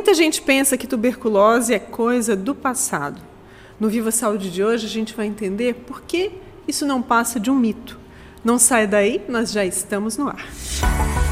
[0.00, 3.20] Muita gente pensa que tuberculose é coisa do passado.
[3.78, 6.32] No Viva Saúde de hoje, a gente vai entender por que
[6.66, 8.00] isso não passa de um mito.
[8.42, 11.29] Não sai daí, nós já estamos no ar.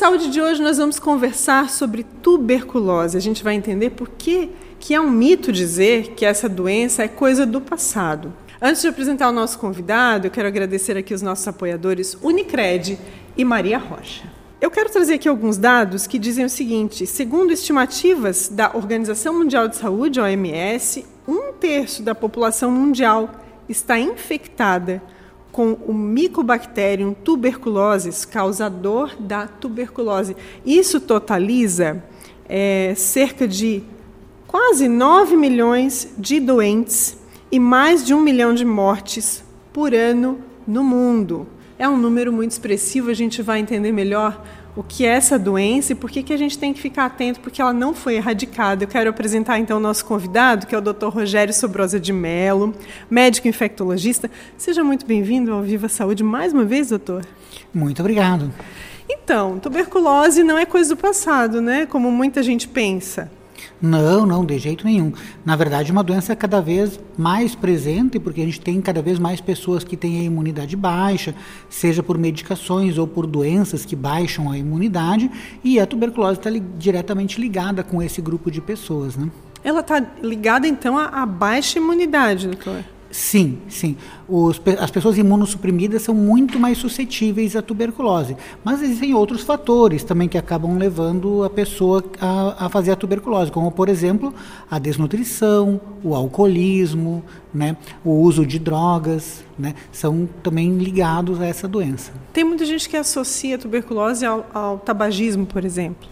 [0.00, 3.18] Saúde de hoje nós vamos conversar sobre tuberculose.
[3.18, 7.06] A gente vai entender por que, que é um mito dizer que essa doença é
[7.08, 8.32] coisa do passado.
[8.62, 12.98] Antes de apresentar o nosso convidado, eu quero agradecer aqui os nossos apoiadores Unicred
[13.36, 14.24] e Maria Rocha.
[14.58, 19.68] Eu quero trazer aqui alguns dados que dizem o seguinte: segundo estimativas da Organização Mundial
[19.68, 23.30] de Saúde, OMS, um terço da população mundial
[23.68, 25.02] está infectada
[25.52, 30.36] com o Mycobacterium tuberculosis, causador da tuberculose.
[30.64, 32.02] Isso totaliza
[32.48, 33.82] é, cerca de
[34.46, 37.18] quase 9 milhões de doentes
[37.50, 41.46] e mais de um milhão de mortes por ano no mundo.
[41.78, 44.44] É um número muito expressivo, a gente vai entender melhor
[44.76, 47.40] o que é essa doença e por que, que a gente tem que ficar atento,
[47.40, 48.84] porque ela não foi erradicada.
[48.84, 51.08] Eu quero apresentar então o nosso convidado, que é o Dr.
[51.08, 52.74] Rogério Sobrosa de Mello,
[53.10, 54.30] médico infectologista.
[54.56, 57.26] Seja muito bem-vindo ao Viva Saúde mais uma vez, doutor.
[57.74, 58.52] Muito obrigado.
[59.08, 61.84] Então, tuberculose não é coisa do passado, né?
[61.84, 63.30] Como muita gente pensa.
[63.82, 65.12] Não, não, de jeito nenhum.
[65.44, 69.40] Na verdade, uma doença cada vez mais presente, porque a gente tem cada vez mais
[69.40, 71.34] pessoas que têm a imunidade baixa,
[71.68, 75.30] seja por medicações ou por doenças que baixam a imunidade,
[75.64, 79.30] e a tuberculose está li diretamente ligada com esse grupo de pessoas, né?
[79.64, 82.84] Ela está ligada, então, à baixa imunidade, doutor?
[83.10, 83.96] Sim, sim.
[84.28, 88.36] Os, as pessoas imunossuprimidas são muito mais suscetíveis à tuberculose.
[88.62, 93.50] Mas existem outros fatores também que acabam levando a pessoa a, a fazer a tuberculose,
[93.50, 94.32] como, por exemplo,
[94.70, 101.66] a desnutrição, o alcoolismo, né, o uso de drogas, né, são também ligados a essa
[101.66, 102.12] doença.
[102.32, 106.08] Tem muita gente que associa a tuberculose ao, ao tabagismo, por exemplo.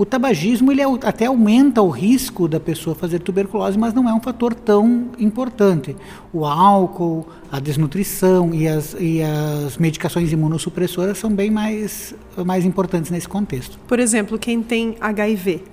[0.00, 4.14] O tabagismo ele é até aumenta o risco da pessoa fazer tuberculose, mas não é
[4.14, 5.94] um fator tão importante.
[6.32, 12.14] O álcool, a desnutrição e as, e as medicações imunossupressoras são bem mais,
[12.46, 13.78] mais importantes nesse contexto.
[13.86, 15.64] Por exemplo, quem tem HIV.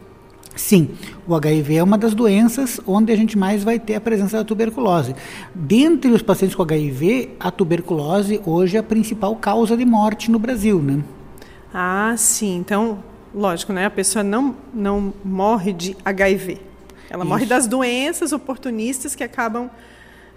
[0.57, 0.89] Sim,
[1.25, 4.44] o HIV é uma das doenças onde a gente mais vai ter a presença da
[4.44, 5.15] tuberculose.
[5.55, 10.38] Dentre os pacientes com HIV, a tuberculose hoje é a principal causa de morte no
[10.38, 11.01] Brasil, né?
[11.73, 12.57] Ah, sim.
[12.57, 12.99] Então,
[13.33, 13.85] lógico, né?
[13.85, 16.59] A pessoa não, não morre de HIV.
[17.09, 17.29] Ela Isso.
[17.29, 19.69] morre das doenças oportunistas que acabam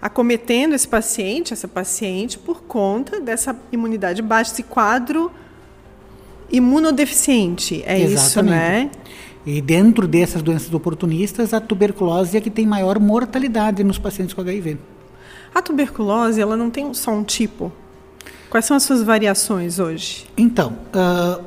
[0.01, 5.31] acometendo esse paciente, essa paciente, por conta dessa imunidade baixa, esse quadro
[6.51, 7.83] imunodeficiente.
[7.85, 8.15] É Exatamente.
[8.15, 8.91] isso, né?
[9.45, 14.41] E dentro dessas doenças oportunistas, a tuberculose é que tem maior mortalidade nos pacientes com
[14.41, 14.77] HIV.
[15.53, 17.71] A tuberculose, ela não tem só um tipo.
[18.49, 20.25] Quais são as suas variações hoje?
[20.37, 21.43] Então, uh,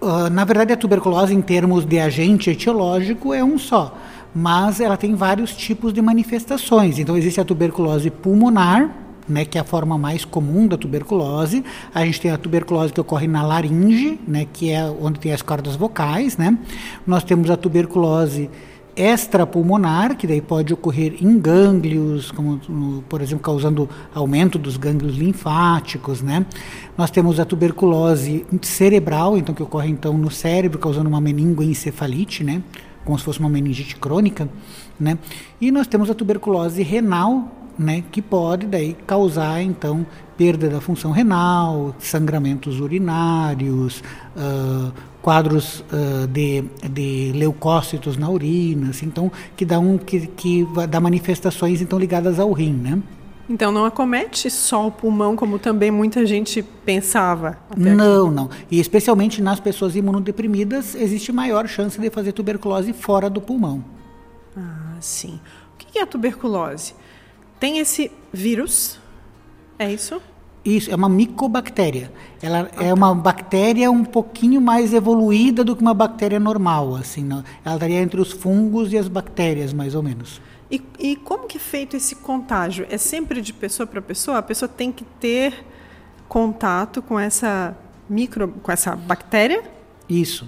[0.00, 3.94] Uh, na verdade, a tuberculose, em termos de agente etiológico, é um só,
[4.34, 6.98] mas ela tem vários tipos de manifestações.
[6.98, 8.90] Então, existe a tuberculose pulmonar,
[9.28, 11.62] né, que é a forma mais comum da tuberculose.
[11.94, 15.42] A gente tem a tuberculose que ocorre na laringe, né, que é onde tem as
[15.42, 16.36] cordas vocais.
[16.36, 16.56] Né.
[17.06, 18.48] Nós temos a tuberculose
[18.96, 26.22] extrapulmonar, que daí pode ocorrer em gânglios, como por exemplo causando aumento dos gânglios linfáticos,
[26.22, 26.44] né?
[26.96, 32.62] Nós temos a tuberculose cerebral, então que ocorre então no cérebro, causando uma meningoencefalite, né?
[33.04, 34.48] Como se fosse uma meningite crônica,
[34.98, 35.18] né?
[35.60, 40.04] E nós temos a tuberculose renal, né, que pode daí causar então
[40.36, 44.02] perda da função renal, sangramentos urinários,
[44.36, 50.66] uh, quadros uh, de, de leucócitos na urina, assim, então que dá um que, que
[50.88, 53.02] dá manifestações então ligadas ao rim, né?
[53.48, 57.58] Então não acomete só o pulmão como também muita gente pensava.
[57.76, 58.34] não, aqui.
[58.36, 58.50] não.
[58.70, 63.84] E especialmente nas pessoas imunodeprimidas existe maior chance de fazer tuberculose fora do pulmão.
[64.56, 65.40] Ah, sim.
[65.74, 66.94] O que é a tuberculose?
[67.58, 69.00] Tem esse vírus?
[69.76, 70.22] É isso?
[70.64, 72.12] Isso, é uma micobactéria.
[72.42, 77.24] Ela é uma bactéria um pouquinho mais evoluída do que uma bactéria normal, assim.
[77.24, 77.42] Não?
[77.64, 80.40] Ela estaria entre os fungos e as bactérias, mais ou menos.
[80.70, 82.86] E, e como que é feito esse contágio?
[82.90, 84.38] É sempre de pessoa para pessoa?
[84.38, 85.64] A pessoa tem que ter
[86.28, 87.76] contato com essa
[88.08, 89.64] micro, com essa bactéria?
[90.08, 90.46] Isso.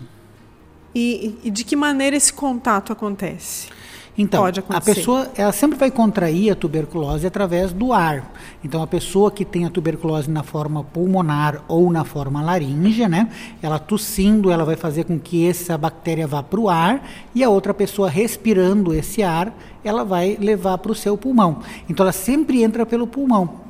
[0.95, 3.69] E, e de que maneira esse contato acontece?
[4.17, 8.31] Então, a pessoa ela sempre vai contrair a tuberculose através do ar.
[8.63, 13.31] Então, a pessoa que tem a tuberculose na forma pulmonar ou na forma laríngea, né?
[13.63, 17.49] Ela tossindo, ela vai fazer com que essa bactéria vá para o ar e a
[17.49, 19.51] outra pessoa respirando esse ar,
[19.83, 21.61] ela vai levar para o seu pulmão.
[21.89, 23.63] Então, ela sempre entra pelo pulmão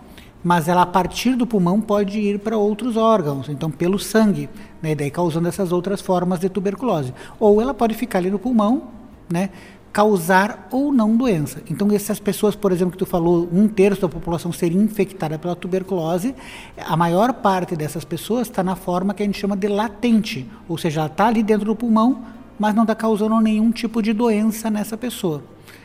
[0.45, 4.49] mas ela a partir do pulmão pode ir para outros órgãos, então pelo sangue,
[4.83, 7.15] né, daí causando essas outras formas de tuberculose.
[7.39, 8.89] Ou ela pode ficar ali no pulmão,
[9.31, 9.51] né,
[9.93, 11.63] causar ou não doença.
[11.71, 15.55] Então essas pessoas, por exemplo, que tu falou, um terço da população seria infectada pela
[15.55, 16.35] tuberculose,
[16.79, 20.79] a maior parte dessas pessoas está na forma que a gente chama de latente, ou
[20.79, 22.23] seja, ela está ali dentro do pulmão,
[22.59, 25.43] mas não está causando nenhum tipo de doença nessa pessoa.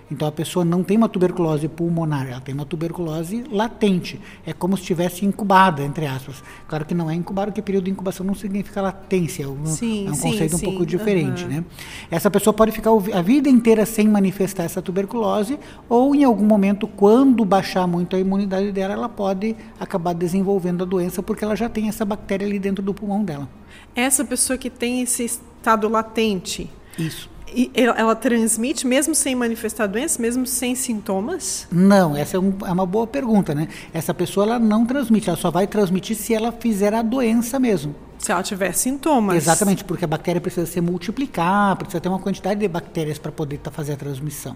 [0.09, 4.19] Então a pessoa não tem uma tuberculose pulmonar, ela tem uma tuberculose latente.
[4.45, 6.41] É como se estivesse incubada, entre aspas.
[6.67, 10.07] Claro que não é incubada, porque período de incubação não significa latência, é um, sim,
[10.07, 10.65] é um sim, conceito sim.
[10.65, 11.43] um pouco diferente.
[11.43, 11.49] Uhum.
[11.49, 11.65] Né?
[12.09, 15.59] Essa pessoa pode ficar a vida inteira sem manifestar essa tuberculose,
[15.89, 20.85] ou em algum momento, quando baixar muito a imunidade dela, ela pode acabar desenvolvendo a
[20.85, 23.49] doença, porque ela já tem essa bactéria ali dentro do pulmão dela.
[23.93, 27.29] Essa pessoa que tem esse estado latente, Isso.
[27.53, 31.67] E ela, transmite mesmo sem manifestar doença, mesmo sem sintomas?
[31.71, 33.67] Não, essa é, um- é uma boa pergunta, né?
[33.93, 37.95] Essa pessoa ela não transmite, ela só vai transmitir se ela fizer a doença mesmo.
[38.19, 39.35] Se ela tiver sintomas.
[39.37, 43.57] Exatamente, porque a bactéria precisa se multiplicar, precisa ter uma quantidade de bactérias para poder
[43.59, 44.55] tá, fazer a transmissão.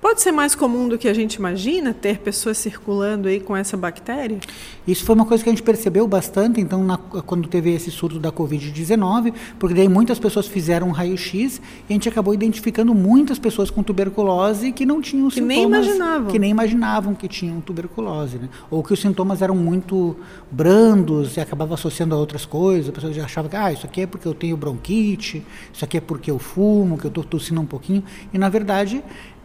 [0.00, 3.76] Pode ser mais comum do que a gente imagina ter pessoas circulando aí com essa
[3.76, 4.38] bactéria?
[4.86, 8.16] Isso foi uma coisa que a gente percebeu bastante, então, na- quando teve esse surto
[8.18, 11.60] da Covid-19, porque daí muitas pessoas fizeram um raio-x e
[11.90, 15.86] a gente acabou identificando muitas pessoas com tuberculose que não tinham Que nem sintomas.
[15.86, 16.30] imaginavam.
[16.30, 18.48] Que nem imaginavam que tinham tuberculose, né?
[18.70, 20.16] Ou que os sintomas eram muito
[20.48, 22.88] brandos e acabava associando a outras coisas.
[22.88, 25.96] A pessoa já achava que, ah, isso aqui é porque eu tenho bronquite, isso aqui
[25.96, 28.04] é porque eu fumo, que eu estou tossindo um pouquinho.
[28.32, 29.02] E, na verdade,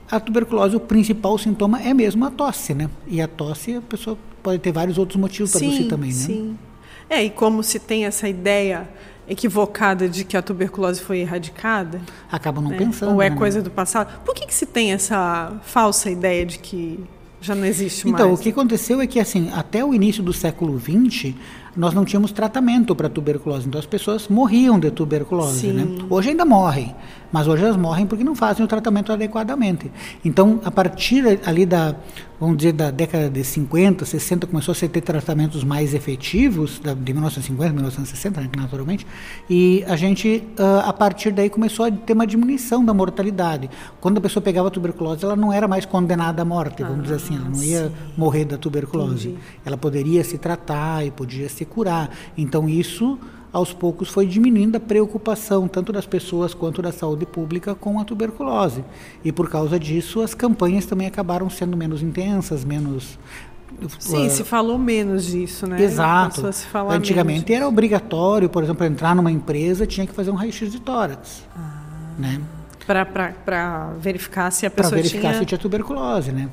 [0.09, 2.89] a tuberculose, o principal sintoma é mesmo a tosse, né?
[3.07, 6.15] E a tosse, a pessoa pode ter vários outros motivos para tossir também, né?
[6.15, 6.57] Sim.
[7.09, 8.87] É, e como se tem essa ideia
[9.27, 12.01] equivocada de que a tuberculose foi erradicada,
[12.31, 12.77] Acabam não né?
[12.77, 13.13] pensando.
[13.13, 13.35] ou é né?
[13.35, 14.19] coisa do passado.
[14.25, 16.99] Por que, que se tem essa falsa ideia de que
[17.41, 18.39] já não existe Então, mais?
[18.39, 21.33] o que aconteceu é que, assim, até o início do século XX,
[21.75, 23.67] nós não tínhamos tratamento para tuberculose.
[23.67, 25.87] Então, as pessoas morriam de tuberculose, né?
[26.09, 26.95] Hoje ainda morrem,
[27.31, 29.91] mas hoje elas morrem porque não fazem o tratamento adequadamente.
[30.23, 31.95] Então, a partir ali da,
[32.43, 37.13] vamos dizer, da década de 50, 60, começou a ter tratamentos mais efetivos, da, de
[37.13, 39.07] 1950, 1960, né, naturalmente,
[39.49, 43.69] e a gente, ah, a partir daí, começou a ter uma diminuição da mortalidade.
[44.01, 47.37] Quando a pessoa pegava tuberculose, ela não era mais condenada à morte, vamos dizer assim,
[47.37, 49.29] ela não ia morrer da tuberculose.
[49.29, 49.43] Entendi.
[49.65, 52.09] Ela poderia se tratar e podia se curar.
[52.37, 53.17] Então isso
[53.53, 58.03] aos poucos foi diminuindo a preocupação tanto das pessoas quanto da saúde pública com a
[58.03, 58.83] tuberculose.
[59.23, 63.19] E por causa disso as campanhas também acabaram sendo menos intensas, menos
[63.99, 65.81] Sim, ah, se falou menos disso, né?
[65.81, 66.41] Exato.
[66.89, 70.79] Antigamente menos era obrigatório, por exemplo, entrar numa empresa tinha que fazer um raio-x de
[70.79, 71.43] tórax,
[72.17, 72.41] né?
[72.85, 75.39] para verificar se a Para pessoa verificar tinha...
[75.39, 76.49] se tinha tuberculose, né?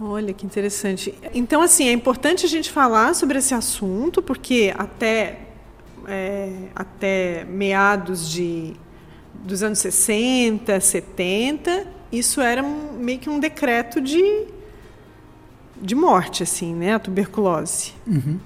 [0.00, 1.12] Olha que interessante.
[1.34, 5.47] Então, assim, é importante a gente falar sobre esse assunto, porque até,
[6.08, 8.74] é, até meados de,
[9.44, 14.46] dos anos 60, 70, isso era um- meio que um decreto de,
[15.80, 16.94] de morte, assim, né?
[16.94, 17.92] A tuberculose.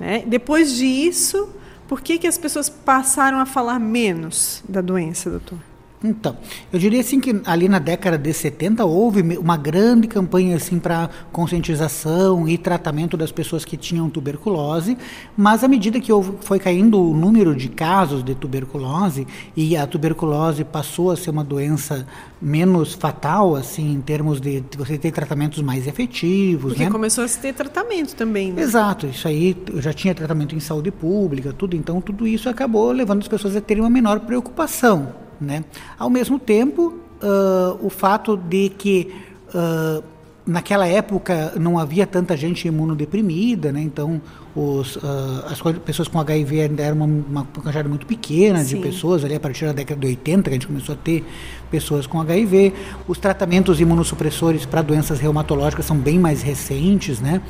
[0.00, 0.24] né?
[0.26, 1.48] Depois disso,
[1.88, 5.58] por que, que as pessoas passaram a falar menos da doença, doutor?
[6.04, 6.36] Então,
[6.72, 11.08] eu diria assim que ali na década de 70 houve uma grande campanha assim para
[11.30, 14.98] conscientização e tratamento das pessoas que tinham tuberculose,
[15.36, 19.86] mas à medida que houve, foi caindo o número de casos de tuberculose e a
[19.86, 22.06] tuberculose passou a ser uma doença
[22.40, 26.90] menos fatal assim em termos de, você ter tratamentos mais efetivos, Porque né?
[26.90, 28.62] começou a se ter tratamento também, né?
[28.62, 33.20] Exato, isso aí já tinha tratamento em saúde pública, tudo, então tudo isso acabou levando
[33.20, 35.64] as pessoas a terem uma menor preocupação, né?
[35.98, 39.14] Ao mesmo tempo, ah, o fato de que
[39.54, 40.02] ah,
[40.46, 43.80] naquela época não havia tanta gente imunodeprimida, né?
[43.80, 44.20] Então
[44.54, 48.80] os, ah, as pessoas com HIV ainda eram uma, uma muito pequena de Sim.
[48.80, 51.24] pessoas, ali a partir da década de 80 que a gente começou a ter
[51.72, 52.74] pessoas com HIV.
[53.08, 57.40] Os tratamentos imunossupressores para doenças reumatológicas são bem mais recentes, né?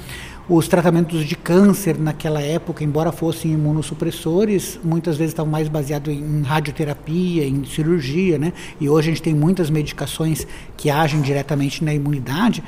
[0.48, 6.42] Os tratamentos de câncer naquela época, embora fossem imunossupressores, muitas vezes estavam mais baseados em
[6.42, 8.52] radioterapia, em cirurgia, né?
[8.80, 12.62] E hoje a gente tem muitas medicações que agem diretamente na imunidade.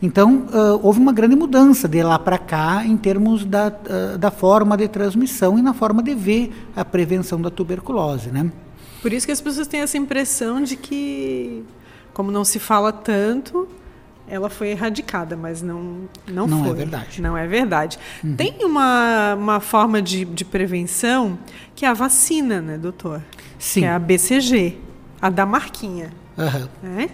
[0.00, 4.30] Então, ah, houve uma grande mudança de lá para cá em termos da, ah, da
[4.30, 8.50] forma de transmissão e na forma de ver a prevenção da tuberculose, né?
[9.02, 11.64] Por isso que as pessoas têm essa impressão de que
[12.12, 13.68] como não se fala tanto,
[14.26, 16.76] ela foi erradicada, mas não, não, Não é foi.
[16.76, 17.22] verdade.
[17.22, 17.98] Não é verdade.
[18.36, 21.38] Tem uma, uma forma de, de prevenção
[21.76, 23.22] que é a vacina, né, doutor?
[23.58, 23.80] Sim.
[23.80, 24.76] Que é a BCG,
[25.22, 26.68] a da marquinha, Aham.
[26.82, 27.08] né?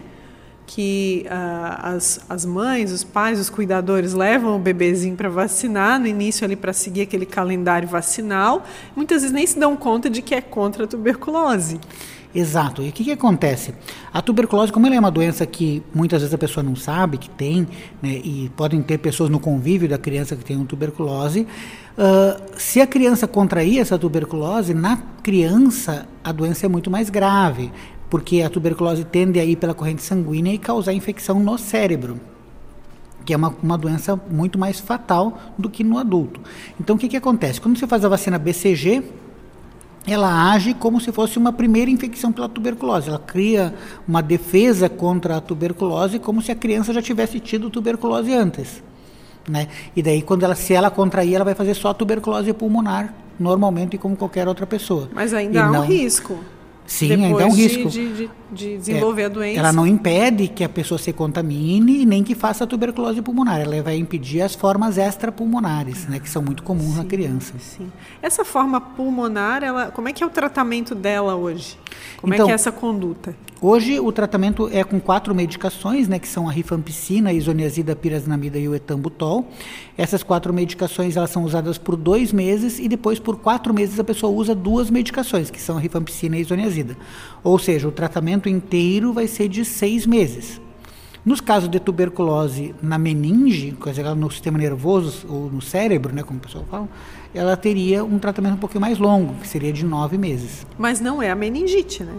[0.67, 6.07] Que ah, as, as mães, os pais, os cuidadores levam o bebezinho para vacinar, no
[6.07, 8.65] início ali para seguir aquele calendário vacinal.
[8.97, 11.79] Muitas vezes nem se dão conta de que é contra a tuberculose.
[12.35, 12.83] Exato.
[12.83, 13.73] E o que, que acontece?
[14.13, 17.31] A tuberculose, como ela é uma doença que muitas vezes a pessoa não sabe que
[17.31, 17.69] tem,
[18.03, 21.47] né, e podem ter pessoas no convívio da criança que tem tuberculose,
[21.97, 27.71] ah, se a criança contrair essa tuberculose, na criança a doença é muito mais grave,
[28.15, 32.21] porque a tuberculose tende a ir pela corrente sanguínea e causar infecção no cérebro
[33.25, 36.41] que é uma, uma doença muito mais fatal do que no adulto.
[36.79, 37.61] Então, o que, que acontece?
[37.61, 39.03] Quando você faz a vacina BCG,
[40.07, 43.09] ela age como se fosse uma primeira infecção pela tuberculose.
[43.09, 43.75] Ela cria
[44.07, 48.81] uma defesa contra a tuberculose, como se a criança já tivesse tido tuberculose antes.
[49.49, 49.67] Né?
[49.97, 54.15] E daí, quando ela, se ela contrair, ela vai fazer só tuberculose pulmonar, normalmente, como
[54.15, 55.09] qualquer outra pessoa.
[55.13, 56.39] Mas ainda E há um não- risco.
[56.87, 57.89] Sim, depois ainda é um risco.
[57.89, 59.59] De, de- de desenvolver É, a doença.
[59.59, 63.61] Ela não impede que a pessoa se contamine nem que faça tuberculose pulmonar.
[63.61, 67.55] Ela vai impedir as formas extrapulmonares, né, que são muito comuns na criança.
[67.59, 67.91] Sim.
[68.23, 71.77] Essa forma pulmonar, ela, como é que é o tratamento dela hoje?
[72.21, 73.35] Como Então- é que é essa conduta?
[73.61, 77.97] Hoje o tratamento é com quatro medicações, né, que são a rifampicina, a isoniazida, a
[77.97, 79.49] pirazinamida e o etambutol.
[79.97, 84.05] Essas quatro medicações elas são usadas por dois meses e depois por quatro meses a
[84.05, 86.95] pessoa usa duas medicações, que são a rifampicina e a isoniazida.
[87.43, 90.61] Ou seja, o tratamento inteiro vai ser de seis meses.
[91.25, 96.23] Nos casos de tuberculose na meninge, quer dizer, no sistema nervoso ou no cérebro, né,
[96.23, 96.89] como o pessoal fala,
[97.35, 100.67] ela teria um tratamento um pouquinho mais longo, que seria de nove meses.
[100.79, 102.15] Mas não é a meningite, né?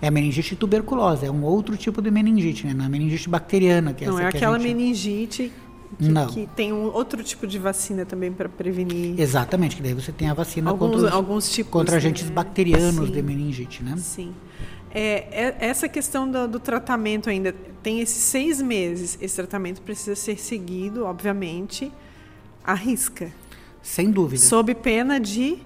[0.00, 2.72] É a meningite tuberculose, é um outro tipo de meningite, né?
[2.74, 5.52] Não é a meningite bacteriana, que é não é aquela gente- meningite
[5.98, 6.26] que, Não.
[6.26, 10.28] que tem um outro tipo de vacina também para prevenir Exatamente, que daí você tem
[10.28, 11.72] a vacina alguns, contra, os, alguns tipos.
[11.72, 11.96] contra né?
[11.98, 13.12] agentes bacterianos Sim.
[13.12, 13.94] de meningite, né?
[13.96, 14.32] Sim.
[14.98, 19.18] É, é- essa questão do, do tratamento ainda tem esses seis meses.
[19.20, 21.92] Esse tratamento precisa ser seguido, obviamente,
[22.64, 23.30] à risca,
[23.82, 24.42] Sem dúvida.
[24.42, 25.58] sob pena de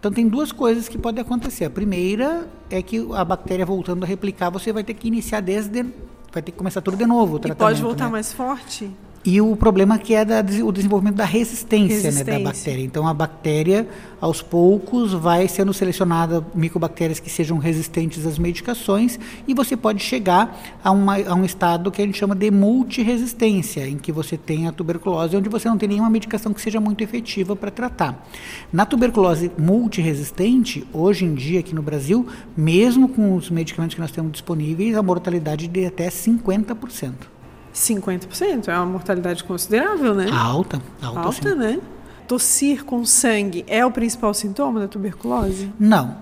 [0.00, 1.64] Então tem duas coisas que podem acontecer.
[1.66, 5.84] A primeira é que a bactéria voltando a replicar, você vai ter que iniciar desde
[6.32, 7.58] vai ter que começar tudo de novo o e tratamento.
[7.58, 8.10] pode voltar né?
[8.10, 8.90] mais forte.
[9.30, 12.44] E o problema que é da, o desenvolvimento da resistência, Né, da Resistência.
[12.44, 12.82] bactéria.
[12.82, 13.86] Então a bactéria,
[14.18, 20.58] aos poucos, vai sendo selecionada micobactérias que sejam resistentes às medicações e você pode chegar
[20.82, 24.66] a, uma, a um estado que a gente chama de multiresistência, em que você tem
[24.66, 28.26] a tuberculose, onde você não tem nenhuma medicação que seja muito efetiva para tratar.
[28.72, 34.10] Na tuberculose multiresistente, hoje em dia aqui no Brasil, mesmo com os medicamentos que nós
[34.10, 37.36] temos disponíveis, a mortalidade é de até 50%.
[37.78, 40.28] 50% é uma mortalidade considerável, né?
[40.30, 41.54] Alta, alta, Alta, sim.
[41.54, 41.80] né?
[42.26, 45.72] Tossir com sangue é o principal sintoma da tuberculose?
[45.78, 46.16] Não.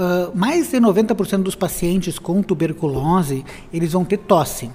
[0.00, 4.70] Ah, mais de 90% dos pacientes com tuberculose, eles vão ter tosse.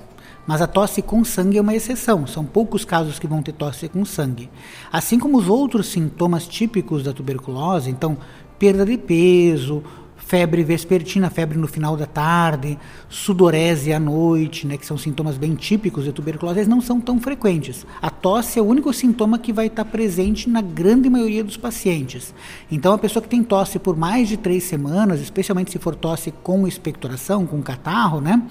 [0.46, 2.28] Mas a tosse com sangue é uma exceção.
[2.28, 4.48] São poucos casos que vão ter tosse com sangue.
[4.92, 8.16] Assim como os outros sintomas típicos da tuberculose, então,
[8.60, 9.84] perda de peso,
[10.26, 12.78] febre vespertina, febre no final da tarde,
[13.08, 17.20] sudorese à noite, né, que são sintomas bem típicos da tuberculose, eles não são tão
[17.20, 17.86] frequentes.
[18.02, 22.34] A tosse é o único sintoma que vai estar presente na grande maioria dos pacientes.
[22.72, 26.32] Então, a pessoa que tem tosse por mais de três semanas, especialmente se for tosse
[26.44, 28.42] com expectoração, com catarro, né,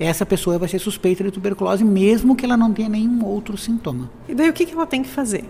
[0.00, 4.10] essa pessoa vai ser suspeita de tuberculose, mesmo que ela não tenha nenhum outro sintoma.
[4.26, 5.44] E daí o que que ela tem que fazer?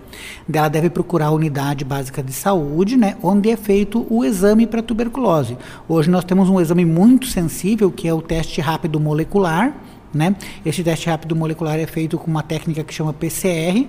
[0.52, 4.82] Ela deve procurar a unidade básica de saúde, né, onde é feito o exame para
[4.82, 5.56] tuberculose.
[5.88, 9.74] Hoje nós temos um exame muito sensível, que é o teste rápido molecular.
[10.12, 10.34] Né?
[10.64, 13.86] Esse teste rápido molecular é feito com uma técnica que chama PCR.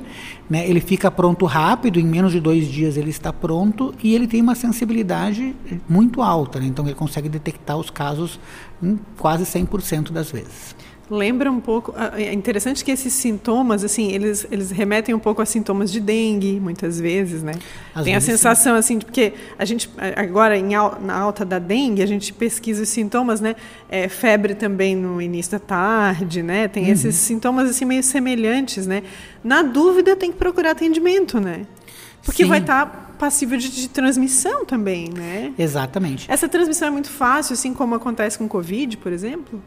[0.50, 0.70] Né?
[0.70, 4.42] Ele fica pronto rápido, em menos de dois dias ele está pronto e ele tem
[4.42, 5.56] uma sensibilidade
[5.88, 6.60] muito alta.
[6.60, 6.68] Né?
[6.68, 8.40] Então ele consegue detectar os casos
[8.84, 10.76] em quase 100% das vezes.
[11.10, 11.92] Lembra um pouco.
[12.16, 16.60] É interessante que esses sintomas, assim, eles, eles remetem um pouco a sintomas de dengue,
[16.60, 17.54] muitas vezes, né?
[17.96, 20.70] Às Tem vezes, a sensação, assim, de porque a gente, agora, em,
[21.02, 23.56] na alta da dengue, a gente pesquisa os sintomas, né?
[23.90, 26.68] É, febre também no início da tarde, né?
[26.68, 26.92] Tem Uhum.
[26.92, 29.02] esses sintomas, assim, meio semelhantes, né?
[29.44, 31.66] Na dúvida, tem que procurar atendimento, né?
[32.24, 32.50] Porque Sim.
[32.50, 35.54] vai estar passível de, de, transmissão também, né?
[35.60, 36.26] Exatamente.
[36.32, 39.62] Essa transmissão é muito fácil, assim como acontece com o Covid, por exemplo?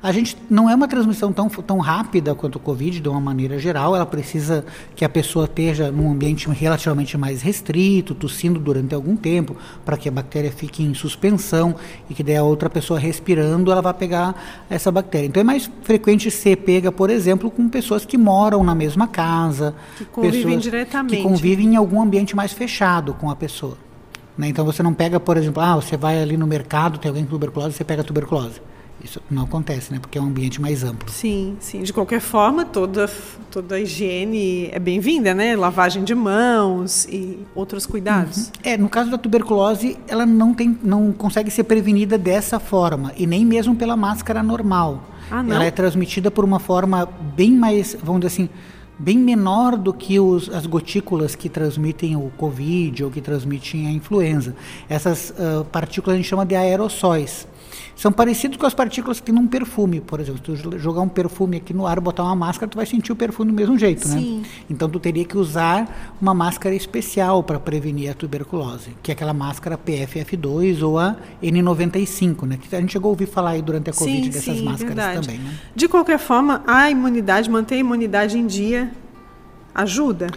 [0.00, 3.58] A gente não é uma transmissão tão, tão rápida quanto o Covid, de uma maneira
[3.58, 3.96] geral.
[3.96, 9.56] Ela precisa que a pessoa esteja num ambiente relativamente mais restrito, tossindo durante algum tempo,
[9.84, 11.74] para que a bactéria fique em suspensão
[12.08, 15.26] e que daí a outra pessoa respirando, ela vai pegar essa bactéria.
[15.26, 19.74] Então é mais frequente ser pega, por exemplo, com pessoas que moram na mesma casa,
[19.96, 23.76] que convivem diretamente, que convivem em algum ambiente mais fechado com a pessoa.
[24.36, 24.48] Né?
[24.48, 27.30] Então você não pega, por exemplo, ah, você vai ali no mercado, tem alguém com
[27.30, 28.60] tuberculose, você pega tuberculose.
[29.02, 30.00] Isso não acontece, né?
[30.00, 31.08] Porque é um ambiente mais amplo.
[31.10, 31.82] Sim, sim.
[31.82, 33.08] De qualquer forma, toda,
[33.48, 35.54] toda a higiene é bem-vinda, né?
[35.54, 38.46] Lavagem de mãos e outros cuidados.
[38.46, 38.52] Uhum.
[38.64, 43.24] É, no caso da tuberculose, ela não, tem, não consegue ser prevenida dessa forma, e
[43.24, 45.04] nem mesmo pela máscara normal.
[45.30, 45.54] Ah, não?
[45.54, 48.50] Ela é transmitida por uma forma bem mais, vamos dizer assim,
[48.98, 53.92] bem menor do que os, as gotículas que transmitem o Covid ou que transmitem a
[53.92, 54.54] influenza.
[54.88, 57.46] Essas uh, partículas a gente chama de aerossóis
[57.96, 60.56] são parecidos com as partículas que num perfume, por exemplo.
[60.56, 63.16] Se tu jogar um perfume aqui no ar, botar uma máscara, tu vai sentir o
[63.16, 64.40] perfume do mesmo jeito, Sim.
[64.40, 64.48] né?
[64.70, 69.32] Então tu teria que usar uma máscara especial para prevenir a tuberculose, que é aquela
[69.32, 72.58] máscara PFF2 ou a N95, né?
[72.60, 74.94] Que a gente chegou a ouvir falar aí durante a Covid sim, dessas sim, máscaras
[74.94, 75.26] verdade.
[75.26, 75.54] também, né?
[75.74, 78.90] De qualquer forma, a imunidade, manter a imunidade em dia
[79.74, 80.28] ajuda?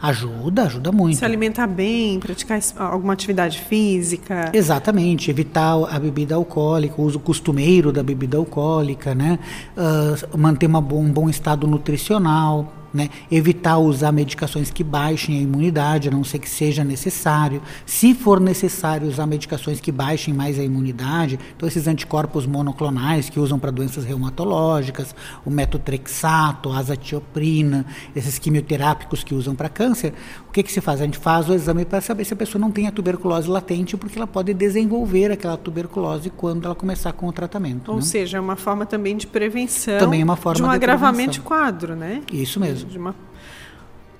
[0.00, 1.16] Ajuda, ajuda muito.
[1.16, 4.50] Se alimentar bem, praticar alguma atividade física.
[4.54, 9.38] Exatamente, evitar a bebida alcoólica, o uso costumeiro da bebida alcoólica, né?
[9.76, 12.77] Uh, manter uma, um bom estado nutricional.
[12.92, 13.10] Né?
[13.30, 17.60] Evitar usar medicações que baixem a imunidade, a não ser que seja necessário.
[17.84, 23.38] Se for necessário usar medicações que baixem mais a imunidade, então esses anticorpos monoclonais que
[23.38, 25.14] usam para doenças reumatológicas,
[25.44, 27.84] o metotrexato, a azatioprina,
[28.16, 30.14] esses quimioterápicos que usam para câncer,
[30.48, 31.00] o que, que se faz?
[31.00, 33.96] A gente faz o exame para saber se a pessoa não tem a tuberculose latente,
[33.96, 37.90] porque ela pode desenvolver aquela tuberculose quando ela começar com o tratamento.
[37.90, 38.02] Ou né?
[38.02, 41.32] seja, é uma forma também de prevenção também é uma forma de um de agravamento
[41.32, 42.22] de quadro, né?
[42.32, 42.88] Isso mesmo.
[42.88, 43.14] De uma...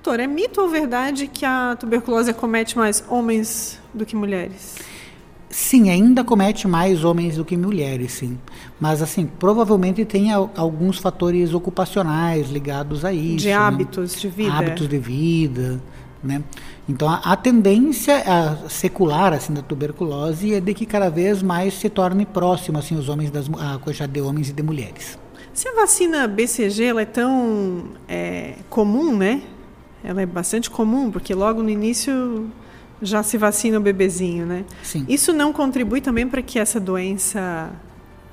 [0.03, 4.77] Doutor, é mito ou verdade que a tuberculose acomete mais homens do que mulheres?
[5.49, 8.37] Sim, ainda comete mais homens do que mulheres, sim.
[8.79, 13.37] Mas, assim, provavelmente tem al- alguns fatores ocupacionais ligados a isso.
[13.37, 13.55] De né?
[13.55, 14.53] hábitos de vida?
[14.53, 15.81] Hábitos de vida,
[16.23, 16.43] né?
[16.87, 21.73] Então, a, a tendência a secular, assim, da tuberculose é de que cada vez mais
[21.73, 25.17] se torne próximo, assim, os homens das, a quantidade de homens e de mulheres.
[25.53, 29.41] Se a vacina BCG ela é tão é, comum, né?
[30.03, 32.49] Ela é bastante comum, porque logo no início
[33.01, 34.65] já se vacina o bebezinho, né?
[34.83, 35.05] Sim.
[35.07, 37.71] Isso não contribui também para que essa doença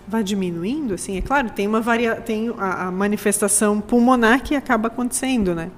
[0.07, 0.94] vá diminuindo?
[0.94, 2.16] Assim, é claro, tem uma varia...
[2.16, 5.70] tem a, a manifestação pulmonar que acaba acontecendo, né?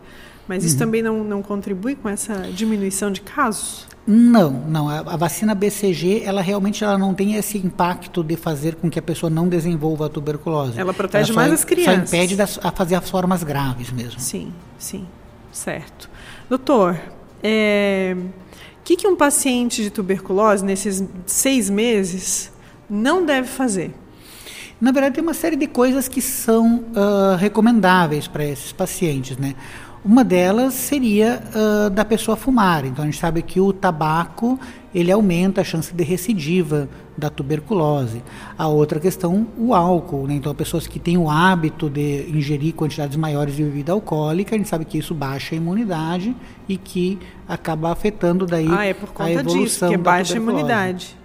[0.48, 3.86] Mas isso também não, não contribui com essa diminuição de casos?
[4.06, 4.88] Não, não.
[4.88, 8.98] A, a vacina BCG, ela realmente ela não tem esse impacto de fazer com que
[8.98, 10.80] a pessoa não desenvolva a tuberculose.
[10.80, 12.08] Ela protege só- mais as crianças.
[12.08, 14.18] Só impede das, a fazer as formas graves mesmo.
[14.18, 15.06] Sim, sim,
[15.52, 16.08] certo.
[16.48, 16.98] Doutor,
[17.42, 22.50] é, o que, que um paciente de tuberculose, nesses seis meses,
[22.88, 23.94] não deve fazer?
[24.80, 29.54] Na verdade, tem uma série de coisas que são ah, recomendáveis para esses pacientes, né?
[30.04, 32.84] Uma delas seria ah, da pessoa fumar.
[32.84, 34.58] Então, a gente sabe que o tabaco
[34.94, 38.22] ele aumenta a chance de recidiva da tuberculose.
[38.56, 40.26] A outra questão, o álcool.
[40.26, 40.34] Né?
[40.34, 44.68] Então, pessoas que têm o hábito de ingerir quantidades maiores de bebida alcoólica, a gente
[44.68, 46.34] sabe que isso baixa a imunidade
[46.68, 50.36] e que acaba afetando daí ah, é por a conta evolução disso, da baixa a
[50.36, 50.62] tuberculose.
[50.62, 51.18] imunidade.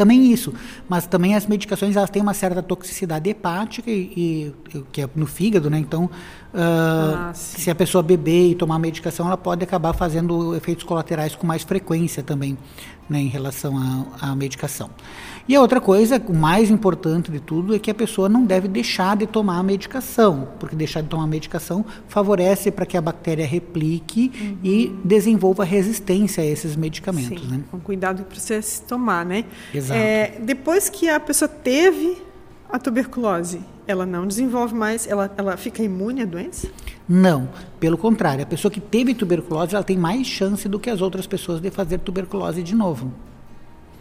[0.00, 0.54] Também isso,
[0.88, 5.26] mas também as medicações elas têm uma certa toxicidade hepática e, e- que é no
[5.26, 5.78] fígado, né?
[5.78, 6.08] Então,
[6.54, 7.60] ah, Ah, sim.
[7.60, 11.64] se a pessoa beber e tomar medicação, ela pode acabar fazendo efeitos colaterais com mais
[11.64, 12.56] frequência também,
[13.10, 13.74] né, em relação
[14.22, 14.88] à medicação.
[15.50, 18.68] E a outra coisa, o mais importante de tudo, é que a pessoa não deve
[18.68, 23.00] deixar de tomar a medicação, porque deixar de tomar a medicação favorece para que a
[23.00, 24.30] bactéria replique
[24.62, 27.64] e desenvolva resistência a esses medicamentos, Sim, né?
[27.68, 29.44] com cuidado que precisa se tomar, né?
[29.74, 29.98] Exato.
[29.98, 32.22] É, depois que a pessoa teve
[32.70, 36.68] a tuberculose, ela não desenvolve mais, ela, ela fica imune à doença?
[37.08, 37.48] Não,
[37.80, 41.26] pelo contrário, a pessoa que teve tuberculose ela tem mais chance do que as outras
[41.26, 43.12] pessoas de fazer tuberculose de novo.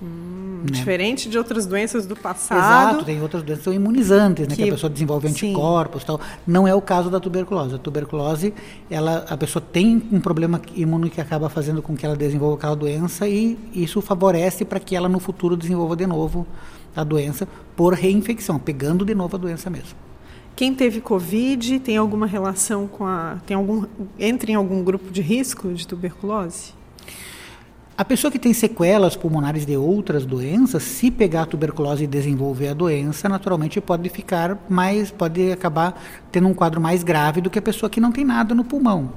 [0.02, 0.72] Né?
[0.72, 2.58] Diferente de outras doenças do passado.
[2.92, 5.48] Exato, tem outras doenças que são imunizantes, né, que, Que- a pessoa desenvolve sim.
[5.48, 6.20] anticorpos, tal.
[6.48, 7.76] Não é o caso da tuberculose.
[7.76, 8.54] A tuberculose,
[8.90, 12.76] ela, a pessoa tem um problema imune que acaba fazendo com que ela desenvolva aquela
[12.76, 16.46] doença e isso favorece para que ela no futuro desenvolva de novo
[16.96, 19.98] a doença por reinfecção, pegando de novo a doença mesmo.
[20.56, 23.38] Quem teve Covid tem alguma relação com a.
[23.46, 23.86] Tem algum,
[24.18, 26.74] entra em algum grupo de risco de tuberculose?
[28.00, 32.70] A pessoa que tem sequelas pulmonares de outras doenças, se pegar a tuberculose e desenvolver
[32.70, 37.60] a doença, naturalmente pode ficar mais, pode acabar tendo um quadro mais grave do que
[37.60, 39.12] a pessoa que não tem nada no pulmão.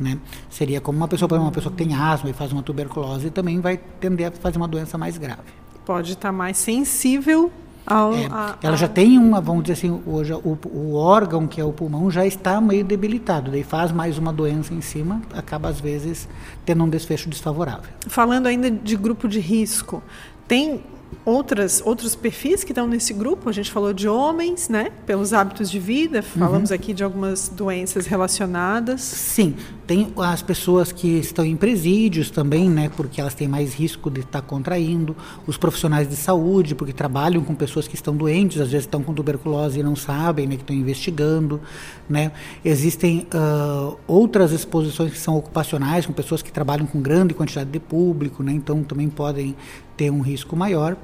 [0.00, 0.16] Né?
[0.48, 3.30] Seria como uma pessoa, por exemplo, uma pessoa que tem asma e faz uma tuberculose,
[3.30, 5.50] também vai tender a fazer uma doença mais grave.
[5.84, 7.50] Pode estar mais sensível
[7.90, 11.60] ao, é, a, ela já tem uma, vamos dizer assim, hoje o, o, órgão que
[11.60, 15.68] é o pulmão já está meio debilitado, daí faz mais uma doença em cima, acaba
[15.68, 16.28] às vezes
[16.64, 17.90] tendo um desfecho desfavorável.
[18.06, 20.02] Falando ainda de grupo de risco,
[20.46, 20.80] tem
[21.24, 23.48] outras, outros perfis que estão nesse grupo.
[23.48, 24.90] A gente falou de homens, né?
[25.06, 26.22] Pelos hábitos de vida.
[26.22, 26.76] Falamos uhum.
[26.76, 29.00] aqui de algumas doenças relacionadas.
[29.00, 29.54] Sim,
[29.90, 32.88] tem as pessoas que estão em presídios também, né?
[32.96, 35.16] Porque elas têm mais risco de estar contraindo.
[35.48, 39.12] Os profissionais de saúde, porque trabalham com pessoas que estão doentes, às vezes estão com
[39.12, 40.54] tuberculose e não sabem, né?
[40.54, 41.60] Que estão investigando,
[42.08, 42.30] né?
[42.64, 47.80] Existem uh, outras exposições que são ocupacionais, com pessoas que trabalham com grande quantidade de
[47.80, 48.52] público, né?
[48.52, 49.56] Então também podem
[49.96, 50.96] ter um risco maior.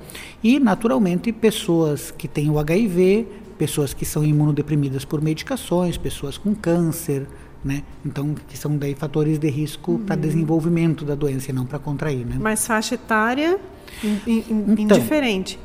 [0.44, 3.26] E, naturalmente, pessoas que têm o HIV,
[3.58, 7.26] pessoas que são imunodeprimidas por medicações, pessoas com câncer,
[7.66, 7.82] né?
[8.04, 9.98] Então, que são daí fatores de risco uhum.
[10.04, 12.36] para desenvolvimento da doença e não para contrair, né?
[12.38, 13.58] Mas faixa etária
[14.02, 14.44] in, in,
[14.78, 15.58] então, indiferente.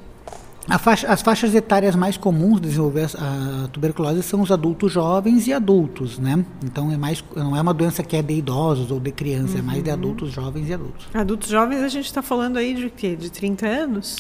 [0.80, 5.48] Faixa, as faixas etárias mais comuns de desenvolver a, a, tuberculose são os adultos jovens
[5.48, 6.46] e adultos, né?
[6.64, 9.60] Então é mais, não é uma doença que é de idosos ou de crianças, uhum.
[9.60, 9.96] é mais de uhum.
[9.96, 11.08] adultos jovens e adultos.
[11.14, 13.16] Adultos jovens a gente está falando aí de quê?
[13.16, 14.18] De 30 anos?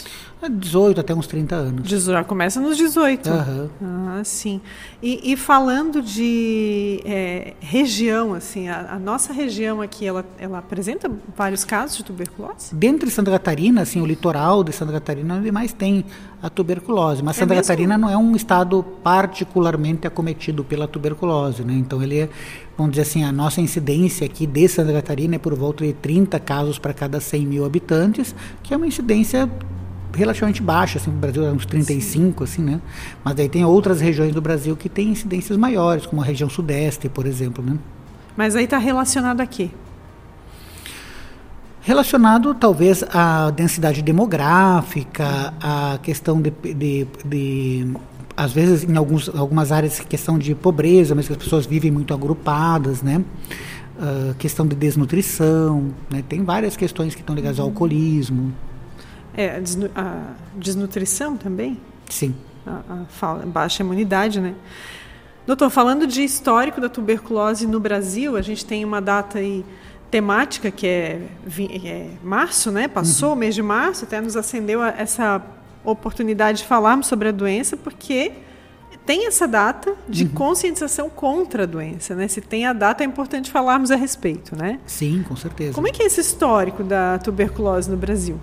[0.49, 1.89] 18 até uns 30 anos.
[1.89, 3.29] Já começa nos 18.
[3.29, 3.69] Uhum.
[3.83, 4.59] Ah, sim.
[5.01, 11.11] E, e falando de é, região, assim, a, a, nossa região aqui, ela, ela apresenta
[11.35, 12.73] vários casos de tuberculose?
[12.73, 16.05] Dentro de Santa Catarina, assim, o litoral de Santa Catarina é onde mais tem
[16.41, 17.23] a tuberculose.
[17.23, 17.67] Mas é Santa mesmo?
[17.67, 21.73] Catarina não é um estado particularmente acometido pela tuberculose, né?
[21.73, 22.29] Então ele é,
[22.77, 26.39] vamos dizer assim, a nossa incidência aqui de Santa Catarina é por volta de 30
[26.39, 29.49] casos para cada 100 mil habitantes, que é uma incidência
[30.13, 32.51] relativamente baixa, assim, o Brasil é uns 35, Sim.
[32.51, 32.81] assim, né?
[33.23, 37.07] Mas daí tem outras regiões do Brasil que têm incidências maiores, como a região sudeste,
[37.07, 37.77] por exemplo, né?
[38.35, 39.69] Mas aí está relacionado a quê?
[41.83, 47.93] Relacionado talvez à densidade demográfica, à questão de, de, de
[48.37, 52.13] às vezes em alguns, algumas áreas questão de pobreza, mas que as pessoas vivem muito
[52.13, 53.23] agrupadas, né?
[53.97, 56.23] Uh, questão de desnutrição, né?
[56.27, 58.53] tem várias questões que estão ligadas ao alcoolismo.
[59.33, 61.79] É, a, desnu a desnutrição também?
[62.09, 62.35] Sim.
[62.65, 64.53] A, a, baixa imunidade, né?
[65.47, 69.65] Doutor, falando de histórico da tuberculose no Brasil, a gente tem uma data aí
[70.11, 71.21] temática que é,
[71.83, 72.87] é março, né?
[72.89, 73.35] Passou uhum.
[73.35, 75.41] o mês de março, até nos acendeu essa
[75.83, 78.33] oportunidade de falarmos sobre a doença, porque
[79.05, 80.31] tem essa data de uhum.
[80.31, 82.27] conscientização contra a doença, né?
[82.27, 84.79] Se tem a data, é importante falarmos a respeito, né?
[84.85, 85.73] Sim, com certeza.
[85.73, 88.39] Como é que é esse histórico da tuberculose no Brasil?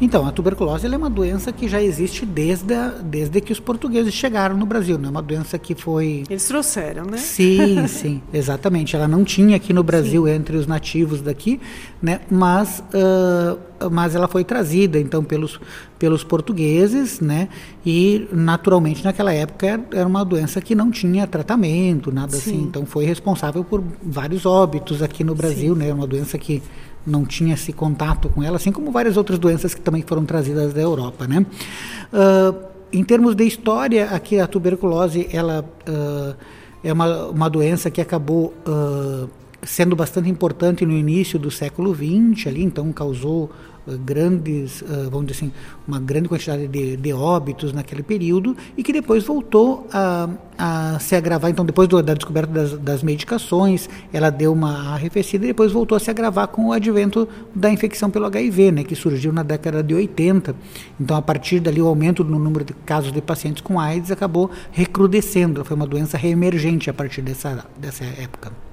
[0.00, 4.14] Então, a tuberculose é uma doença que já existe desde, a, desde que os portugueses
[4.14, 4.98] chegaram no Brasil.
[4.98, 6.24] Não é uma doença que foi.
[6.30, 7.18] Eles trouxeram, né?
[7.18, 8.96] Sim, sim, exatamente.
[8.96, 10.32] Ela não tinha aqui no Brasil sim.
[10.32, 11.60] entre os nativos daqui,
[12.00, 12.20] né?
[12.30, 15.60] mas, uh, mas ela foi trazida então pelos,
[15.98, 17.48] pelos portugueses, né?
[17.84, 22.40] E naturalmente naquela época era uma doença que não tinha tratamento, nada assim.
[22.40, 22.56] sim.
[22.56, 22.62] assim.
[22.62, 25.80] Então foi responsável por vários óbitos aqui no Brasil, sim.
[25.80, 25.92] né?
[25.92, 26.62] Uma doença que
[27.06, 30.72] não tinha esse contato com ela, assim como várias outras doenças que também foram trazidas
[30.72, 31.44] da Europa, né?
[32.12, 36.34] Uh, em termos de história, aqui a tuberculose ela uh,
[36.82, 39.28] é uma, uma doença que acabou uh,
[39.62, 43.50] sendo bastante importante no início do século XX, ali, então causou
[43.86, 45.52] grandes, uh, vamos dizer assim,
[45.86, 51.16] uma grande quantidade de, de, óbitos naquele período e que depois voltou a, a se
[51.16, 51.50] agravar.
[51.50, 55.96] Então, depois do, da descoberta das, das, medicações, ela deu uma arrefecida e depois voltou
[55.96, 59.82] a se agravar com o advento da infecção pelo HIV, né, que surgiu na década
[59.82, 60.54] de 80.
[61.00, 64.50] Então, a partir dali, o aumento no número de casos de pacientes com AIDS acabou
[64.70, 65.64] recrudescendo.
[65.64, 68.69] Foi uma doença reemergente a partir dessa, dessa época.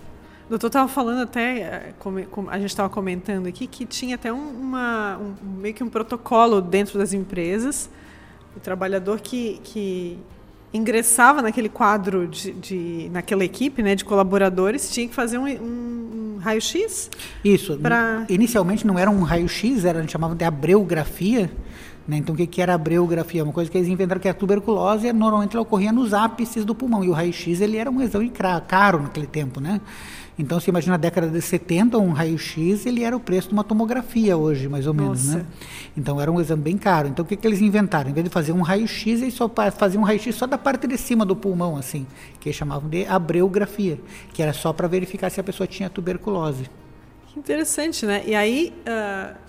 [0.47, 1.93] O doutor estava falando até, eh,
[2.47, 6.97] a gente estava comentando aqui, que tinha até uma, um, meio que um protocolo dentro
[6.97, 7.89] das empresas.
[8.55, 10.17] O trabalhador que, que
[10.73, 16.35] ingressava naquele quadro de, de, naquela equipe né, de colaboradores tinha que fazer um, um,
[16.35, 17.09] um raio-x?
[17.43, 17.77] Isso.
[17.77, 18.25] Pra...
[18.29, 21.51] Inicialmente não era um raio-x, era, a gente chamava de abreografia.
[22.07, 22.15] Né?
[22.15, 23.43] Então, o que, que era abreografia?
[23.43, 27.03] Uma coisa que eles inventaram que a tuberculose normalmente ela ocorria nos ápices do pulmão.
[27.03, 28.31] E o raio-x ele era um exame
[28.65, 29.59] caro naquele tempo.
[29.59, 29.81] Né?
[30.39, 33.63] Então, se imagina na década de 70, um raio-x, ele era o preço de uma
[33.63, 35.45] tomografia hoje, mais ou menos, né?
[35.97, 37.07] Então, era um exame bem caro.
[37.07, 38.11] Então, o que, que eles inventaram?
[38.11, 40.95] Em vez de fazer um raio-x, eles só faziam um raio-x só da parte de
[40.95, 42.05] cima do pulmão, assim,
[42.39, 43.99] que eles chamavam de abreografia,
[44.31, 46.69] que era só para verificar se a pessoa tinha tuberculose.
[47.27, 48.21] Que Interessante, né?
[48.25, 49.46] E aí uh,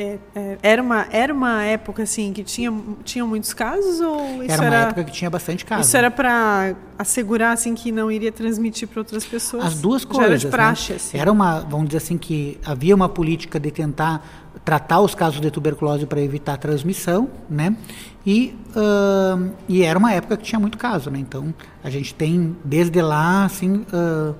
[0.00, 2.72] é, é, era, uma, era uma época assim que tinha,
[3.04, 5.86] tinha muitos casos ou isso era uma era, época que tinha bastante casos?
[5.86, 9.66] Isso era para assegurar assim que não iria transmitir para outras pessoas.
[9.66, 10.22] As duas coisas.
[10.22, 10.50] Já era de né?
[10.50, 10.96] praxe, né?
[10.96, 11.18] assim.
[11.18, 14.26] Era uma, vamos dizer assim que havia uma política de tentar
[14.64, 17.76] tratar os casos de tuberculose para evitar a transmissão, né?
[18.24, 21.18] E, uh, e era uma época que tinha muito caso, né?
[21.18, 21.52] Então
[21.84, 24.34] a gente tem desde lá assim uh,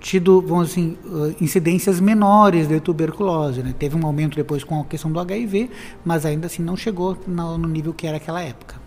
[0.00, 3.62] tido, vamos assim, uh, incidências menores de tuberculose.
[3.62, 3.74] Né?
[3.78, 5.70] Teve um aumento depois com a questão do HIV,
[6.04, 8.80] mas ainda assim não chegou no nível que era aquela época.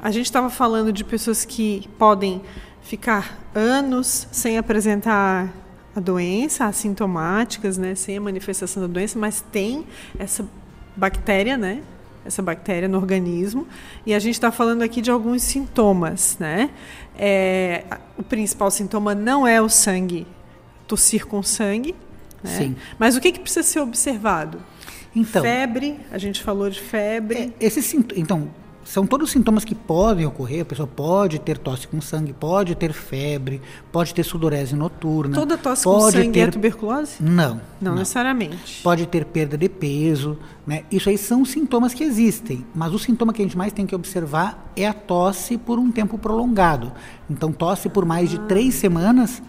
[0.00, 2.40] A gente estava falando de pessoas que podem
[2.82, 5.52] ficar anos sem apresentar
[5.96, 9.84] a doença, assintomáticas, né, sem a manifestação da doença, mas tem
[10.16, 10.46] essa
[10.96, 11.82] bactéria, né,
[12.24, 13.66] essa bactéria no organismo.
[14.06, 16.70] E a gente está falando aqui de alguns sintomas, né?
[17.18, 17.84] É,
[18.16, 20.26] o principal sintoma não é o sangue,
[20.86, 21.94] tossir com sangue.
[22.42, 22.50] Né?
[22.50, 22.76] Sim.
[22.98, 24.62] Mas o que, que precisa ser observado?
[25.14, 27.52] Então, febre, a gente falou de febre.
[27.60, 28.48] É, esse, então,
[28.88, 30.62] são todos sintomas que podem ocorrer.
[30.62, 33.60] A pessoa pode ter tosse com sangue, pode ter febre,
[33.92, 35.34] pode ter sudorese noturna.
[35.34, 36.48] Toda tosse com sangue é ter...
[36.48, 37.16] é tuberculose?
[37.20, 37.92] Não, não.
[37.92, 38.80] Não necessariamente.
[38.82, 40.38] Pode ter perda de peso.
[40.66, 40.84] Né?
[40.90, 42.64] Isso aí são sintomas que existem.
[42.74, 45.92] Mas o sintoma que a gente mais tem que observar é a tosse por um
[45.92, 46.90] tempo prolongado.
[47.28, 48.46] Então, tosse por mais de ah.
[48.48, 49.42] três semanas.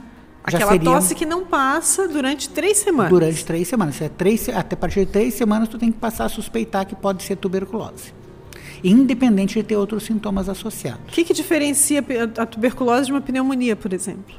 [0.44, 0.92] Aquela seria...
[0.92, 3.10] tosse que não passa durante três semanas.
[3.10, 4.02] Durante três semanas.
[4.02, 6.94] É três, até a partir de três semanas, tu tem que passar a suspeitar que
[6.94, 8.19] pode ser tuberculose
[8.84, 11.02] independente de ter outros sintomas associados.
[11.08, 12.04] O que, que diferencia
[12.38, 14.36] a tuberculose de uma pneumonia, por exemplo?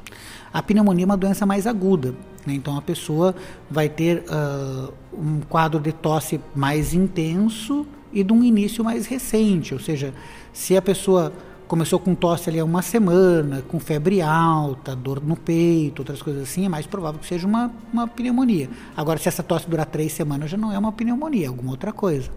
[0.53, 2.13] A pneumonia é uma doença mais aguda,
[2.45, 2.53] né?
[2.53, 3.33] então a pessoa
[3.69, 9.73] vai ter uh, um quadro de tosse mais intenso e de um início mais recente,
[9.73, 10.13] ou seja,
[10.51, 11.31] se a pessoa
[11.71, 16.43] começou com tosse ali há uma semana, com febre alta, dor no peito, outras coisas
[16.43, 18.69] assim, é mais provável que seja uma, uma pneumonia.
[18.97, 21.93] Agora, se essa tosse durar três semanas, já não é uma pneumonia, é alguma outra
[21.93, 22.29] coisa.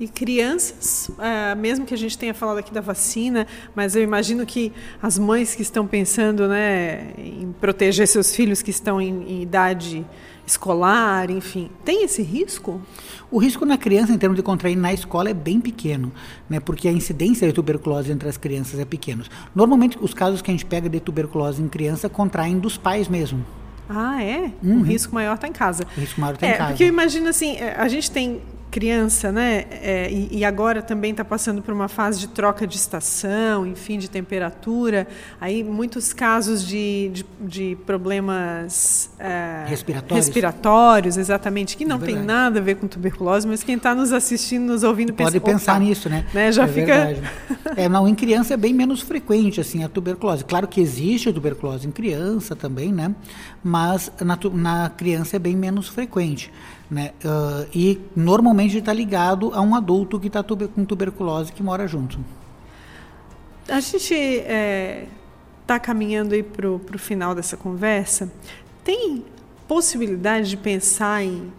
[0.00, 4.46] E crianças, é, mesmo que a gente tenha falado aqui da vacina, mas eu imagino
[4.46, 9.42] que as mães que estão pensando né, em proteger seus filhos que estão em, em
[9.42, 10.06] idade
[10.46, 12.80] escolar, enfim, tem esse risco?
[13.28, 16.12] O risco na criança, em termos de contrair na escola, é bem pequeno,
[16.48, 19.24] né, porque a incidência de tuberculose entre as crianças é pequena.
[19.52, 23.44] Normalmente, os casos que a gente pega de tuberculose em criança contraem dos pais mesmo.
[23.88, 24.52] Ah, é?
[24.62, 24.80] Uhum.
[24.80, 25.84] O risco maior está em casa.
[25.96, 26.70] O risco maior está é, em casa.
[26.70, 28.40] Porque eu imagino assim, é, a gente tem
[28.78, 29.64] criança, né?
[29.82, 33.98] É, e, e, agora também está passando por uma fase de troca de estação, enfim,
[33.98, 35.08] de temperatura.
[35.40, 40.26] Aí muitos casos de, de, de problemas é, respiratórios.
[40.26, 44.12] respiratórios, exatamente, que não é tem nada a ver com tuberculose, mas quem está nos
[44.12, 46.24] assistindo, nos ouvindo, pensa, pode pensar nisso, né?
[46.32, 46.52] né?
[46.52, 47.16] Já é fica.
[47.76, 50.44] é, não, em criança é bem menos frequente assim a tuberculose.
[50.44, 53.12] Claro que existe a tuberculose em criança também, né?
[53.60, 56.52] Mas na, na criança é bem menos frequente.
[56.90, 57.12] Né?
[57.22, 61.86] Uh, e normalmente está ligado a um adulto que está tuber com tuberculose que mora
[61.86, 62.18] junto.
[63.68, 65.06] A gente está é,
[65.66, 68.32] tá caminhando aí para o final dessa conversa.
[68.82, 69.22] Tem
[69.66, 71.52] possibilidade de pensar em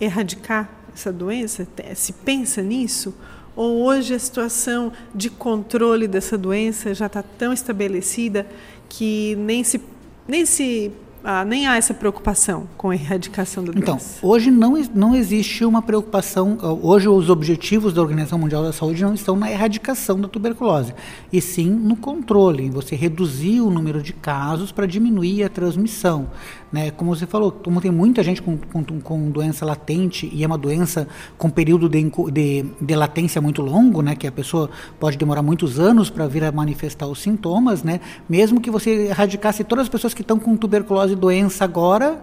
[0.00, 1.68] erradicar essa doença?
[1.94, 3.14] Se pensa nisso?
[3.54, 8.46] Ou hoje a situação de controle dessa doença já está tão estabelecida
[8.88, 9.80] que nem se,
[10.26, 10.90] nem se
[11.22, 14.18] ah, nem há essa preocupação com a erradicação da então, doença?
[14.18, 16.58] Então, hoje não, não existe uma preocupação.
[16.62, 20.94] Ah, hoje, os objetivos da Organização Mundial da Saúde não estão na erradicação da tuberculose,
[21.32, 26.28] e sim no controle, em você reduzir o número de casos para diminuir a transmissão.
[26.72, 26.90] Né?
[26.92, 30.56] Como você falou, como tem muita gente com, com, com doença latente e é uma
[30.56, 34.14] doença com período de, de, de, latência muito longo, né?
[34.14, 38.00] que a pessoa pode demorar muitos anos para vir a manifestar os sintomas, né?
[38.28, 42.22] mesmo que você erradicasse todas as pessoas que estão com tuberculose e doença agora,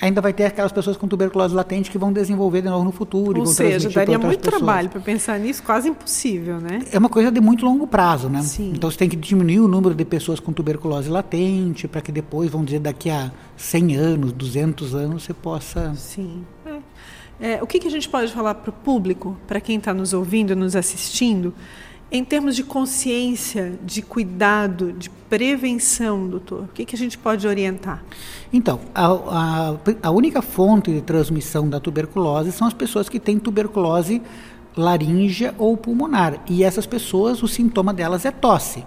[0.00, 3.40] ainda vai ter aquelas pessoas com tuberculose latente que vão desenvolver de novo no futuro.
[3.40, 4.62] Ou seja, daria muito pessoas.
[4.62, 6.80] trabalho para pensar nisso, quase impossível, né?
[6.92, 8.42] É uma coisa de muito longo prazo, né?
[8.42, 8.72] Sim.
[8.74, 12.50] Então você tem que diminuir o número de pessoas com tuberculose latente para que depois,
[12.50, 15.94] vamos dizer, daqui a 100 anos, 200 anos, você possa...
[15.94, 16.44] Sim.
[16.66, 16.78] É.
[17.40, 20.12] É, o que, que a gente pode falar para o público, para quem está nos
[20.12, 21.52] ouvindo, nos assistindo,
[22.10, 27.46] em termos de consciência, de cuidado, de prevenção, doutor, o que, que a gente pode
[27.46, 28.04] orientar?
[28.52, 33.38] Então, a, a, a única fonte de transmissão da tuberculose são as pessoas que têm
[33.38, 34.22] tuberculose
[34.76, 36.40] laríngea ou pulmonar.
[36.48, 38.84] E essas pessoas, o sintoma delas é tosse.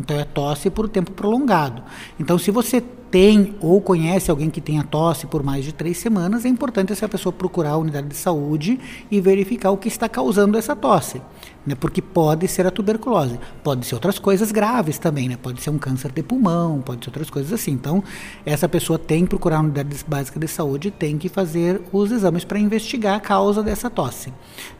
[0.00, 1.82] Então é tosse por tempo prolongado.
[2.18, 6.46] Então, se você tem ou conhece alguém que tenha tosse por mais de três semanas,
[6.46, 10.56] é importante essa pessoa procurar a unidade de saúde e verificar o que está causando
[10.56, 11.20] essa tosse.
[11.66, 11.74] né?
[11.74, 15.36] Porque pode ser a tuberculose, pode ser outras coisas graves também, né?
[15.40, 17.72] Pode ser um câncer de pulmão, pode ser outras coisas assim.
[17.72, 18.02] Então,
[18.46, 22.44] essa pessoa tem que procurar a unidade básica de saúde, tem que fazer os exames
[22.44, 24.32] para investigar a causa dessa tosse,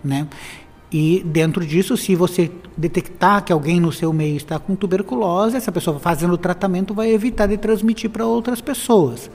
[0.03, 0.27] né?
[0.93, 5.73] E dentro disso, se você detectar que alguém no seu meio está com tuberculose, essa
[5.73, 9.31] pessoa fazendo o tratamento vai evitar de transmitir para outras pessoas.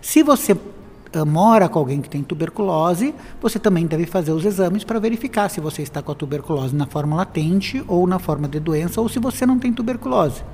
[0.00, 4.84] Se você uh, mora com alguém que tem tuberculose, você também deve fazer os exames
[4.84, 8.60] para verificar se você está com a tuberculose na forma latente ou na forma de
[8.60, 10.44] doença, ou se você não tem tuberculose.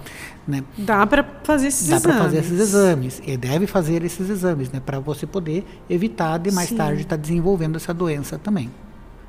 [0.49, 0.65] Né?
[0.79, 2.17] Dá para fazer esses Dá exames.
[2.17, 3.23] Dá para fazer esses exames.
[3.27, 4.81] E deve fazer esses exames, né?
[4.85, 6.77] Para você poder evitar de mais Sim.
[6.77, 8.71] tarde estar tá desenvolvendo essa doença também.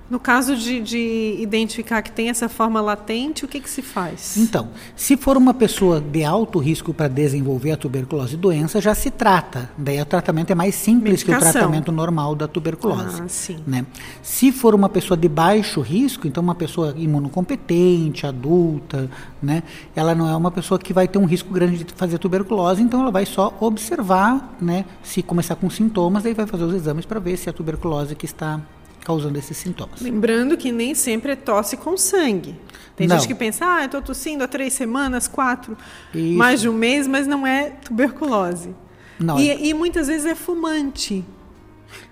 [0.09, 4.37] No caso de, de, identificar que tem essa forma latente, o que, que se faz?
[4.37, 9.11] Então, se for uma pessoa de alto risco para desenvolver a tuberculose doença, já se
[9.11, 9.69] trata.
[9.77, 11.41] Daí o tratamento é mais simples Medicação.
[11.41, 13.21] que o tratamento normal da tuberculose.
[13.21, 13.59] Ah, sim.
[13.67, 13.85] Né?
[14.21, 19.09] Se for uma pessoa de baixo risco, então uma pessoa imunocompetente, adulta,
[19.41, 19.61] né?
[19.93, 23.01] ela não é uma pessoa que vai ter um risco grande de fazer tuberculose, então
[23.01, 24.85] ela vai só observar, né?
[25.03, 28.15] se começar com sintomas, aí vai fazer os exames para ver se é a tuberculose
[28.15, 28.61] que está
[29.07, 30.01] causando esses sintomas.
[30.01, 32.59] Lembrando que nem sempre é tosse com sangue.
[32.93, 33.15] Tem não.
[33.15, 35.77] gente que pensa, ah, eu estou tossindo há três semanas, quatro,
[36.13, 36.37] Isso.
[36.37, 38.75] mais de um mês, mas não é tuberculose.
[39.17, 39.39] Não.
[39.39, 39.65] E, é...
[39.67, 41.23] e muitas vezes é fumante.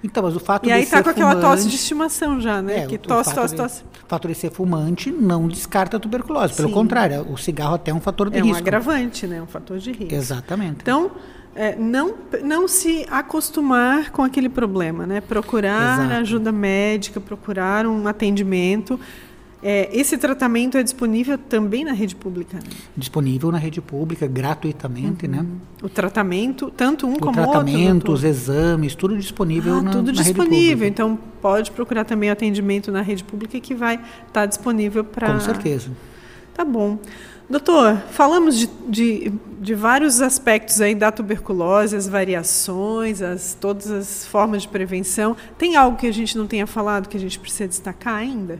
[0.01, 2.61] Então, mas o fato e de aí tá com fumante, aquela tosse de estimação já,
[2.61, 2.83] né?
[2.83, 3.83] É, que tosse, tosse, de, tosse.
[3.83, 6.53] O fato de ser fumante não descarta a tuberculose.
[6.53, 6.73] Pelo Sim.
[6.73, 8.55] contrário, o cigarro até é um fator de é risco.
[8.55, 9.41] É um agravante, né?
[9.41, 10.15] Um fator de risco.
[10.15, 10.77] Exatamente.
[10.81, 11.11] Então,
[11.55, 12.13] é, não,
[12.43, 15.21] não se acostumar com aquele problema, né?
[15.21, 16.13] Procurar Exato.
[16.21, 18.99] ajuda médica, procurar um atendimento.
[19.63, 22.57] É, esse tratamento é disponível também na rede pública?
[22.57, 22.63] Né?
[22.95, 25.39] Disponível na rede pública, gratuitamente, né?
[25.39, 25.43] uhum.
[25.43, 25.49] né?
[25.81, 27.61] O tratamento, tanto um o como o outro?
[27.61, 30.87] O tratamento, os exames, tudo disponível ah, na, tudo na disponível.
[30.87, 35.33] Então, pode procurar também atendimento na rede pública que vai estar disponível para...
[35.33, 35.89] Com certeza.
[36.53, 36.99] Tá bom.
[37.47, 44.25] Doutor, falamos de, de, de, vários aspectos aí da tuberculose, as variações, as, todas as
[44.25, 45.37] formas de prevenção.
[45.55, 48.59] Tem algo que a gente não tenha falado que a gente precisa destacar ainda?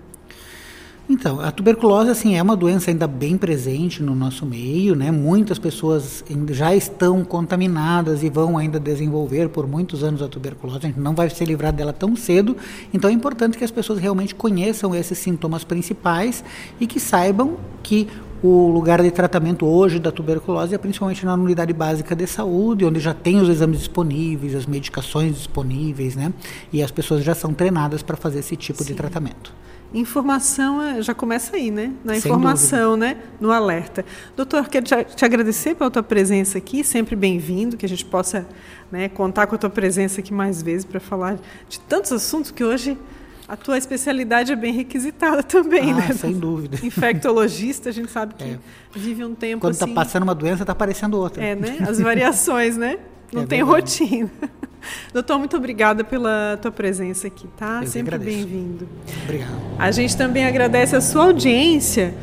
[1.08, 5.12] Então, a tuberculose assim é uma doença ainda bem presente no nosso meio, né?
[5.12, 10.80] Muitas pessoas já estão contaminadas e vão ainda desenvolver por muitos anos a tuberculose.
[10.80, 12.58] A gente não vai se livrar dela tão cedo.
[12.92, 16.44] Então é importante que as pessoas realmente conheçam esses sintomas principais
[16.80, 18.08] e que saibam que
[18.44, 23.00] o lugar de tratamento hoje da tuberculose é principalmente na unidade básica de saúde, onde
[23.00, 26.34] já tem os exames disponíveis, as medicações disponíveis, né?
[26.72, 28.90] E as pessoas já são treinadas para fazer esse tipo Sim.
[28.90, 29.54] de tratamento.
[29.94, 31.94] Informação é, já começa aí, né?
[32.04, 33.18] Na informação, né?
[33.40, 34.04] No alerta.
[34.36, 38.46] Doutor, quero te agradecer pela tua presença aqui, sempre bem-vindo, que a gente possa
[38.92, 41.38] né, contar com a tua presença aqui mais vezes para falar
[41.70, 42.98] de tantos assuntos que hoje
[43.48, 46.14] a tua especialidade é bem requisitada também, ah, né?
[46.14, 46.80] Sem dúvida.
[46.84, 48.60] Infectologista, a gente sabe que é.
[48.94, 51.44] vive um tempo Quando está assim, passando uma doença, está aparecendo outra.
[51.44, 51.78] É, né?
[51.88, 52.98] As variações, né?
[53.32, 54.04] Não é tem verdade.
[54.04, 54.32] rotina.
[55.14, 57.80] Doutor, muito obrigada pela tua presença aqui, tá?
[57.82, 58.88] Eu Sempre bem-vindo.
[59.24, 59.52] Obrigado.
[59.80, 62.14] A gente também agradece a sua audiência.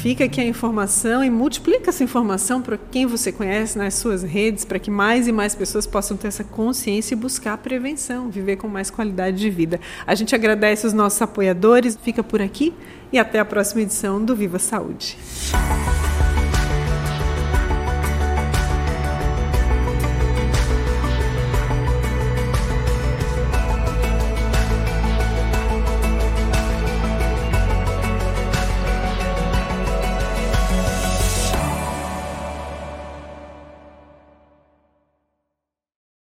[0.00, 4.64] Fica aqui a informação e multiplica essa informação para quem você conhece nas suas redes,
[4.64, 8.56] para que mais e mais pessoas possam ter essa consciência e buscar a prevenção, viver
[8.56, 9.78] com mais qualidade de vida.
[10.04, 12.74] A gente agradece os nossos apoiadores, fica por aqui
[13.12, 15.16] e até a próxima edição do Viva Saúde.